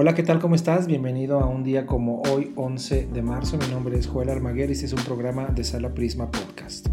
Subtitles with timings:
[0.00, 0.38] Hola, ¿qué tal?
[0.38, 0.86] ¿Cómo estás?
[0.86, 3.58] Bienvenido a un día como hoy, 11 de marzo.
[3.58, 6.86] Mi nombre es Joel Armaguer y este es un programa de Sala Prisma Podcast.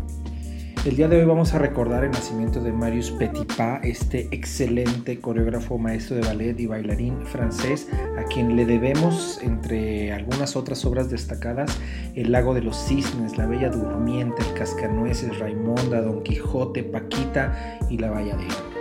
[0.86, 5.78] El día de hoy vamos a recordar el nacimiento de Marius Petipa, este excelente coreógrafo,
[5.78, 7.88] maestro de ballet y bailarín francés,
[8.18, 11.80] a quien le debemos, entre algunas otras obras destacadas,
[12.16, 18.00] El lago de los cisnes, La Bella Durmiente, El Cascanueces, Raimonda, Don Quijote, Paquita y
[18.00, 18.75] La Valladera.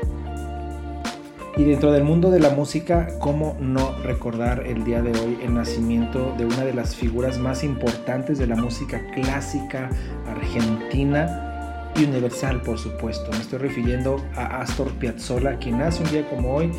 [1.56, 5.54] Y dentro del mundo de la música, ¿cómo no recordar el día de hoy el
[5.54, 9.88] nacimiento de una de las figuras más importantes de la música clásica
[10.26, 13.30] argentina y universal, por supuesto?
[13.30, 16.72] Me estoy refiriendo a Astor Piazzolla, quien nace un día como hoy,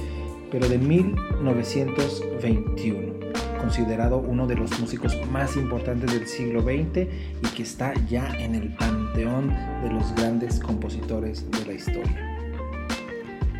[0.51, 3.13] pero de 1921,
[3.61, 8.55] considerado uno de los músicos más importantes del siglo XX y que está ya en
[8.55, 12.34] el panteón de los grandes compositores de la historia.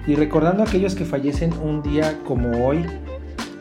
[0.07, 2.85] Y recordando a aquellos que fallecen un día como hoy,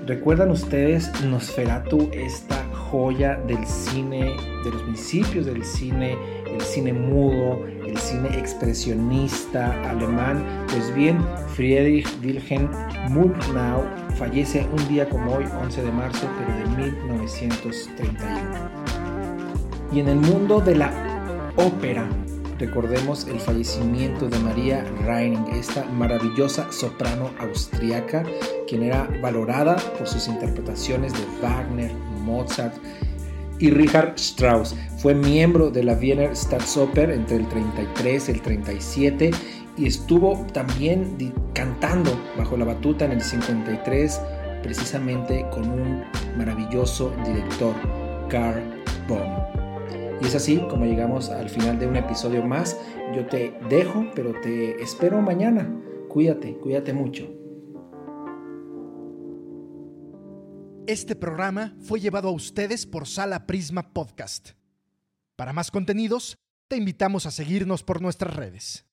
[0.07, 7.65] ¿recuerdan ustedes Nosferatu, esta joya del cine, de los principios del cine, el cine mudo,
[7.87, 10.45] el cine expresionista alemán?
[10.69, 11.19] Pues bien,
[11.55, 12.69] Friedrich Wilhelm
[13.09, 13.83] Murnau
[14.19, 18.19] fallece un día como hoy, 11 de marzo, pero de 1931.
[19.95, 20.93] Y en el mundo de la
[21.57, 22.07] ópera,
[22.59, 28.25] recordemos el fallecimiento de María Reining, esta maravillosa soprano austriaca,
[28.69, 31.93] quien era valorada por sus interpretaciones de Wagner,
[32.25, 32.75] Mozart
[33.59, 34.75] y Richard Strauss.
[34.99, 39.31] Fue miembro de la Wiener Staatsoper entre el 33 y el 37
[39.77, 41.17] y estuvo también
[41.53, 44.21] cantando bajo la batuta en el 53
[44.63, 46.05] precisamente con un
[46.37, 47.75] maravilloso director,
[48.29, 48.63] Carl
[49.07, 49.64] Böhm.
[50.25, 52.81] Y es así como llegamos al final de un episodio más.
[53.15, 55.69] Yo te dejo, pero te espero mañana.
[56.09, 57.31] Cuídate, cuídate mucho.
[60.87, 64.53] Este programa fue llevado a ustedes por Sala Prisma Podcast.
[65.37, 68.87] Para más contenidos, te invitamos a seguirnos por nuestras redes.